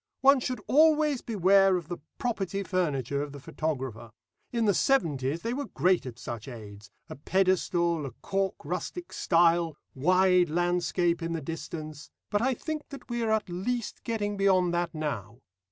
One 0.21 0.39
should 0.39 0.61
always 0.65 1.21
beware 1.21 1.77
of 1.77 1.87
the 1.87 1.99
property 2.17 2.63
furniture 2.63 3.21
of 3.21 3.33
the 3.33 3.39
photographer. 3.39 4.09
In 4.51 4.65
the 4.65 4.73
seventies 4.73 5.43
they 5.43 5.53
were 5.53 5.67
great 5.67 6.07
at 6.07 6.17
such 6.17 6.47
aids 6.47 6.89
a 7.07 7.15
pedestal, 7.15 8.07
a 8.07 8.11
cork 8.23 8.55
rustic 8.65 9.13
stile, 9.13 9.77
wide 9.93 10.49
landscape 10.49 11.21
in 11.21 11.33
the 11.33 11.39
distance, 11.41 12.09
but 12.31 12.41
I 12.41 12.55
think 12.55 12.89
that 12.89 13.11
we 13.11 13.21
are 13.21 13.29
at 13.31 13.47
least 13.47 14.03
getting 14.03 14.37
beyond 14.37 14.73
that 14.73 14.91
now. 14.95 15.37